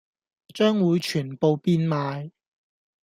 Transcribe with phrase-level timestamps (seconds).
[0.55, 2.31] 將會全部變賣